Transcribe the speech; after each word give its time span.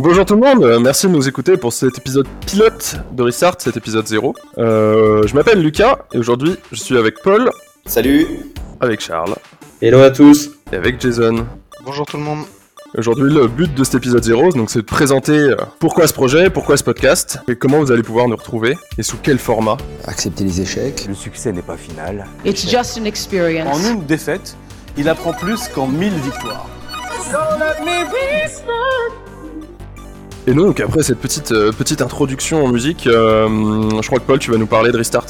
bonjour 0.00 0.24
tout 0.24 0.34
le 0.34 0.40
monde, 0.40 0.64
euh, 0.64 0.80
merci 0.80 1.06
de 1.06 1.12
nous 1.12 1.28
écouter 1.28 1.56
pour 1.56 1.72
cet 1.72 1.98
épisode 1.98 2.26
pilote 2.46 2.96
de 3.12 3.22
Restart, 3.22 3.56
cet 3.58 3.76
épisode 3.76 4.06
0. 4.06 4.34
Euh, 4.58 5.26
je 5.26 5.34
m'appelle 5.34 5.60
Lucas 5.60 5.98
et 6.12 6.18
aujourd'hui 6.18 6.56
je 6.72 6.76
suis 6.76 6.96
avec 6.96 7.22
Paul. 7.22 7.50
Salut 7.86 8.26
Avec 8.80 9.00
Charles. 9.00 9.34
Hello 9.80 10.00
à 10.00 10.10
tous 10.10 10.50
Et 10.72 10.76
avec 10.76 11.00
Jason. 11.00 11.46
Bonjour 11.84 12.06
tout 12.06 12.16
le 12.16 12.24
monde. 12.24 12.44
Aujourd'hui 12.96 13.32
le 13.32 13.46
but 13.46 13.72
de 13.74 13.84
cet 13.84 13.96
épisode 13.96 14.24
0 14.24 14.52
donc, 14.52 14.70
c'est 14.70 14.80
de 14.80 14.84
présenter 14.84 15.38
euh, 15.38 15.56
pourquoi 15.78 16.08
ce 16.08 16.12
projet, 16.12 16.50
pourquoi 16.50 16.76
ce 16.76 16.84
podcast, 16.84 17.38
et 17.48 17.54
comment 17.54 17.78
vous 17.78 17.92
allez 17.92 18.02
pouvoir 18.02 18.26
nous 18.26 18.36
retrouver, 18.36 18.76
et 18.98 19.02
sous 19.02 19.18
quel 19.22 19.38
format. 19.38 19.76
Accepter 20.06 20.44
les 20.44 20.60
échecs. 20.60 21.06
Le 21.08 21.14
succès 21.14 21.52
n'est 21.52 21.62
pas 21.62 21.76
final. 21.76 22.26
It's 22.44 22.68
just 22.68 22.98
an 22.98 23.04
experience. 23.04 23.76
En 23.76 23.92
une 23.92 24.04
défaite, 24.06 24.56
il 24.96 25.08
apprend 25.08 25.32
plus 25.32 25.68
qu'en 25.68 25.86
mille 25.86 26.14
victoires. 26.14 26.68
Et 30.46 30.52
donc 30.52 30.80
après 30.80 31.02
cette 31.02 31.18
petite, 31.18 31.52
euh, 31.52 31.72
petite 31.72 32.02
introduction 32.02 32.64
en 32.64 32.68
musique, 32.68 33.06
euh, 33.06 33.48
je 34.00 34.06
crois 34.06 34.18
que 34.18 34.26
Paul 34.26 34.38
tu 34.38 34.50
vas 34.50 34.58
nous 34.58 34.66
parler 34.66 34.92
de 34.92 34.96
Restart. 34.98 35.26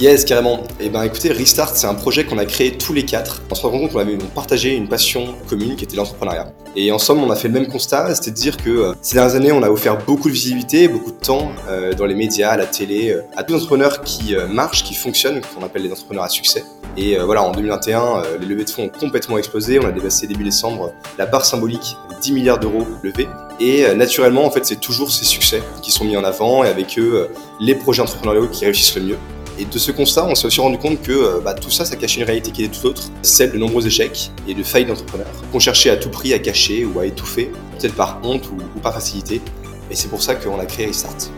Yes, 0.00 0.24
carrément. 0.24 0.64
Et 0.80 0.88
ben 0.88 1.02
écoutez, 1.02 1.30
Restart, 1.30 1.76
c'est 1.76 1.86
un 1.86 1.92
projet 1.92 2.24
qu'on 2.24 2.38
a 2.38 2.46
créé 2.46 2.72
tous 2.78 2.94
les 2.94 3.04
quatre. 3.04 3.42
On 3.50 3.54
se 3.54 3.60
rend 3.60 3.70
compte 3.70 3.92
qu'on 3.92 3.98
avait 3.98 4.16
partagé 4.34 4.74
une 4.74 4.88
passion 4.88 5.34
commune 5.46 5.76
qui 5.76 5.84
était 5.84 5.94
l'entrepreneuriat. 5.94 6.54
Et 6.74 6.90
ensemble, 6.90 7.20
on 7.20 7.30
a 7.30 7.36
fait 7.36 7.48
le 7.48 7.54
même 7.54 7.68
constat, 7.68 8.14
c'était 8.14 8.30
de 8.30 8.36
dire 8.36 8.56
que 8.56 8.70
euh, 8.70 8.94
ces 9.02 9.16
dernières 9.16 9.36
années, 9.36 9.52
on 9.52 9.62
a 9.62 9.68
offert 9.68 9.98
beaucoup 9.98 10.28
de 10.28 10.32
visibilité, 10.32 10.88
beaucoup 10.88 11.10
de 11.10 11.18
temps 11.18 11.52
euh, 11.68 11.92
dans 11.92 12.06
les 12.06 12.14
médias, 12.14 12.52
à 12.52 12.56
la 12.56 12.64
télé, 12.64 13.10
euh, 13.10 13.20
à 13.36 13.42
tous 13.42 13.52
les 13.52 13.56
entrepreneurs 13.58 14.00
qui 14.00 14.34
marchent, 14.48 14.84
qui 14.84 14.94
fonctionnent, 14.94 15.42
qu'on 15.42 15.66
appelle 15.66 15.82
les 15.82 15.92
entrepreneurs 15.92 16.24
à 16.24 16.30
succès. 16.30 16.64
Et 16.96 17.18
voilà, 17.18 17.42
en 17.42 17.52
2021, 17.52 18.00
euh, 18.00 18.38
les 18.40 18.46
levées 18.46 18.64
de 18.64 18.70
fonds 18.70 18.84
ont 18.84 18.88
complètement 18.88 19.36
explosé. 19.36 19.78
On 19.80 19.86
a 19.86 19.92
dépassé 19.92 20.26
début 20.26 20.44
décembre 20.44 20.94
la 21.18 21.26
barre 21.26 21.44
symbolique 21.44 21.98
de 22.10 22.18
10 22.22 22.32
milliards 22.32 22.58
d'euros 22.58 22.86
levés. 23.02 23.28
Et 23.60 23.94
naturellement, 23.94 24.46
en 24.46 24.50
fait, 24.50 24.64
c'est 24.64 24.80
toujours 24.80 25.10
ces 25.10 25.26
succès 25.26 25.62
qui 25.82 25.90
sont 25.90 26.06
mis 26.06 26.16
en 26.16 26.24
avant 26.24 26.64
et 26.64 26.68
avec 26.68 26.98
eux, 26.98 27.28
les 27.60 27.74
projets 27.74 28.00
entrepreneuriaux 28.00 28.48
qui 28.48 28.64
réussissent 28.64 28.96
le 28.96 29.02
mieux. 29.02 29.18
Et 29.60 29.66
de 29.66 29.78
ce 29.78 29.92
constat, 29.92 30.24
on 30.24 30.34
s'est 30.34 30.46
aussi 30.46 30.58
rendu 30.58 30.78
compte 30.78 31.02
que 31.02 31.12
euh, 31.12 31.40
bah, 31.44 31.52
tout 31.52 31.68
ça, 31.68 31.84
ça 31.84 31.94
cachait 31.94 32.20
une 32.20 32.26
réalité 32.26 32.50
qui 32.50 32.64
était 32.64 32.74
tout 32.74 32.86
autre, 32.86 33.10
celle 33.20 33.52
de 33.52 33.58
nombreux 33.58 33.86
échecs 33.86 34.30
et 34.48 34.54
de 34.54 34.62
failles 34.62 34.86
d'entrepreneurs, 34.86 35.26
qu'on 35.52 35.58
cherchait 35.58 35.90
à 35.90 35.98
tout 35.98 36.08
prix 36.08 36.32
à 36.32 36.38
cacher 36.38 36.86
ou 36.86 36.98
à 36.98 37.04
étouffer, 37.04 37.52
peut-être 37.78 37.94
par 37.94 38.20
honte 38.22 38.48
ou, 38.48 38.56
ou 38.74 38.80
par 38.80 38.94
facilité. 38.94 39.42
Et 39.90 39.94
c'est 39.94 40.08
pour 40.08 40.22
ça 40.22 40.34
qu'on 40.34 40.58
a 40.58 40.64
créé 40.64 40.86
Restart. 40.86 41.30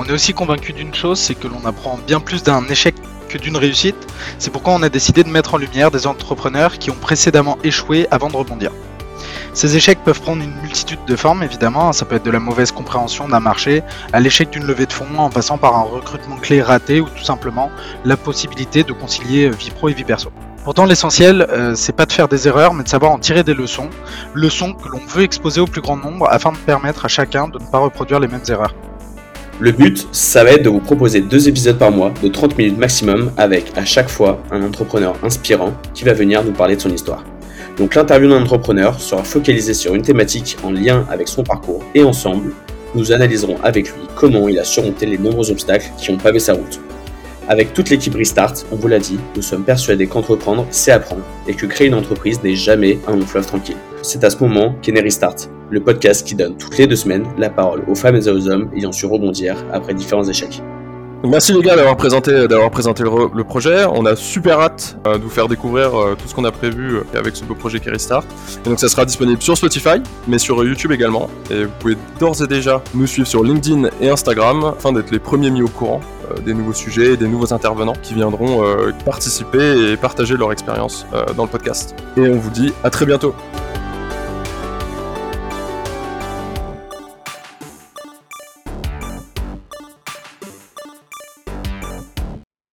On 0.00 0.04
est 0.06 0.12
aussi 0.12 0.34
convaincu 0.34 0.72
d'une 0.72 0.92
chose, 0.92 1.20
c'est 1.20 1.36
que 1.36 1.46
l'on 1.46 1.64
apprend 1.64 1.96
bien 2.08 2.18
plus 2.18 2.42
d'un 2.42 2.66
échec 2.66 2.96
que 3.28 3.38
d'une 3.38 3.56
réussite. 3.56 3.96
C'est 4.40 4.50
pourquoi 4.50 4.72
on 4.72 4.82
a 4.82 4.88
décidé 4.88 5.22
de 5.22 5.28
mettre 5.28 5.54
en 5.54 5.58
lumière 5.58 5.92
des 5.92 6.08
entrepreneurs 6.08 6.76
qui 6.78 6.90
ont 6.90 6.96
précédemment 7.00 7.56
échoué 7.62 8.08
avant 8.10 8.30
de 8.30 8.36
rebondir. 8.36 8.72
Ces 9.54 9.76
échecs 9.76 9.98
peuvent 10.04 10.20
prendre 10.20 10.42
une 10.42 10.54
multitude 10.62 10.98
de 11.06 11.16
formes, 11.16 11.42
évidemment. 11.42 11.92
Ça 11.92 12.04
peut 12.04 12.16
être 12.16 12.24
de 12.24 12.30
la 12.30 12.40
mauvaise 12.40 12.72
compréhension 12.72 13.28
d'un 13.28 13.40
marché, 13.40 13.82
à 14.12 14.20
l'échec 14.20 14.50
d'une 14.50 14.64
levée 14.64 14.86
de 14.86 14.92
fonds, 14.92 15.06
en 15.18 15.30
passant 15.30 15.58
par 15.58 15.76
un 15.76 15.82
recrutement 15.82 16.36
clé 16.36 16.62
raté 16.62 17.00
ou 17.00 17.08
tout 17.08 17.24
simplement 17.24 17.70
la 18.04 18.16
possibilité 18.16 18.82
de 18.84 18.92
concilier 18.92 19.48
vie 19.50 19.70
pro 19.70 19.88
et 19.88 19.92
vie 19.92 20.04
perso. 20.04 20.30
Pourtant, 20.64 20.84
l'essentiel, 20.84 21.46
euh, 21.50 21.74
c'est 21.74 21.94
pas 21.94 22.04
de 22.04 22.12
faire 22.12 22.28
des 22.28 22.46
erreurs, 22.46 22.74
mais 22.74 22.84
de 22.84 22.88
savoir 22.88 23.12
en 23.12 23.18
tirer 23.18 23.42
des 23.42 23.54
leçons. 23.54 23.88
Leçons 24.34 24.74
que 24.74 24.88
l'on 24.88 25.00
veut 25.08 25.22
exposer 25.22 25.60
au 25.60 25.66
plus 25.66 25.80
grand 25.80 25.96
nombre 25.96 26.28
afin 26.30 26.52
de 26.52 26.58
permettre 26.58 27.04
à 27.06 27.08
chacun 27.08 27.48
de 27.48 27.58
ne 27.58 27.64
pas 27.70 27.78
reproduire 27.78 28.20
les 28.20 28.28
mêmes 28.28 28.42
erreurs. 28.48 28.74
Le 29.60 29.72
but, 29.72 30.06
ça 30.12 30.44
va 30.44 30.52
être 30.52 30.62
de 30.62 30.68
vous 30.68 30.80
proposer 30.80 31.20
deux 31.20 31.48
épisodes 31.48 31.78
par 31.78 31.90
mois 31.90 32.12
de 32.22 32.28
30 32.28 32.56
minutes 32.58 32.78
maximum 32.78 33.32
avec 33.36 33.72
à 33.76 33.84
chaque 33.84 34.08
fois 34.08 34.40
un 34.52 34.62
entrepreneur 34.62 35.16
inspirant 35.24 35.72
qui 35.94 36.04
va 36.04 36.12
venir 36.12 36.44
nous 36.44 36.52
parler 36.52 36.76
de 36.76 36.80
son 36.80 36.90
histoire. 36.90 37.24
Donc 37.78 37.94
l'interview 37.94 38.28
d'un 38.28 38.42
entrepreneur 38.42 39.00
sera 39.00 39.22
focalisée 39.22 39.74
sur 39.74 39.94
une 39.94 40.02
thématique 40.02 40.56
en 40.64 40.72
lien 40.72 41.06
avec 41.10 41.28
son 41.28 41.44
parcours 41.44 41.84
et 41.94 42.02
ensemble, 42.02 42.52
nous 42.94 43.12
analyserons 43.12 43.56
avec 43.62 43.88
lui 43.88 44.02
comment 44.16 44.48
il 44.48 44.58
a 44.58 44.64
surmonté 44.64 45.06
les 45.06 45.18
nombreux 45.18 45.50
obstacles 45.50 45.90
qui 45.96 46.10
ont 46.10 46.16
pavé 46.16 46.40
sa 46.40 46.54
route. 46.54 46.80
Avec 47.46 47.72
toute 47.72 47.88
l'équipe 47.88 48.14
Restart, 48.14 48.54
on 48.72 48.76
vous 48.76 48.88
l'a 48.88 48.98
dit, 48.98 49.18
nous 49.36 49.42
sommes 49.42 49.64
persuadés 49.64 50.06
qu'entreprendre, 50.06 50.66
c'est 50.70 50.90
apprendre 50.90 51.22
et 51.46 51.54
que 51.54 51.66
créer 51.66 51.86
une 51.86 51.94
entreprise 51.94 52.42
n'est 52.42 52.56
jamais 52.56 52.98
un 53.06 53.16
long 53.16 53.26
fleuve 53.26 53.46
tranquille. 53.46 53.76
C'est 54.02 54.24
à 54.24 54.30
ce 54.30 54.38
moment 54.38 54.74
qu'est 54.82 54.92
né 54.92 55.00
Restart, 55.00 55.36
le 55.70 55.80
podcast 55.80 56.26
qui 56.26 56.34
donne 56.34 56.56
toutes 56.56 56.76
les 56.78 56.86
deux 56.86 56.96
semaines 56.96 57.26
la 57.38 57.48
parole 57.48 57.84
aux 57.88 57.94
femmes 57.94 58.16
et 58.16 58.28
aux 58.28 58.48
hommes 58.48 58.70
ayant 58.76 58.92
su 58.92 59.06
rebondir 59.06 59.56
après 59.72 59.94
différents 59.94 60.28
échecs. 60.28 60.62
Merci 61.24 61.52
les 61.52 61.62
gars 61.62 61.74
d'avoir 61.74 61.96
présenté, 61.96 62.30
le, 62.30 63.42
projet. 63.42 63.84
On 63.92 64.06
a 64.06 64.14
super 64.14 64.60
hâte 64.60 64.96
euh, 65.04 65.18
de 65.18 65.24
vous 65.24 65.30
faire 65.30 65.48
découvrir 65.48 65.98
euh, 65.98 66.14
tout 66.14 66.28
ce 66.28 66.34
qu'on 66.34 66.44
a 66.44 66.52
prévu 66.52 66.94
euh, 66.94 67.02
avec 67.18 67.34
ce 67.34 67.44
beau 67.44 67.56
projet 67.56 67.80
Restart. 67.84 68.22
Et 68.64 68.68
donc 68.68 68.78
ça 68.78 68.88
sera 68.88 69.04
disponible 69.04 69.42
sur 69.42 69.56
Spotify, 69.56 70.00
mais 70.28 70.38
sur 70.38 70.64
YouTube 70.64 70.92
également. 70.92 71.28
Et 71.50 71.64
vous 71.64 71.72
pouvez 71.80 71.96
d'ores 72.20 72.40
et 72.42 72.46
déjà 72.46 72.82
nous 72.94 73.08
suivre 73.08 73.26
sur 73.26 73.42
LinkedIn 73.42 73.88
et 74.00 74.10
Instagram 74.10 74.74
afin 74.78 74.92
d'être 74.92 75.10
les 75.10 75.18
premiers 75.18 75.50
mis 75.50 75.62
au 75.62 75.68
courant 75.68 76.00
des 76.44 76.54
nouveaux 76.54 76.74
sujets 76.74 77.14
et 77.14 77.16
des 77.16 77.26
nouveaux 77.26 77.54
intervenants 77.54 77.96
qui 78.02 78.12
viendront 78.12 78.62
participer 79.06 79.90
et 79.90 79.96
partager 79.96 80.36
leur 80.36 80.52
expérience 80.52 81.06
dans 81.36 81.44
le 81.44 81.48
podcast. 81.48 81.94
Et 82.18 82.20
on 82.20 82.36
vous 82.36 82.50
dit 82.50 82.72
à 82.84 82.90
très 82.90 83.06
bientôt. 83.06 83.34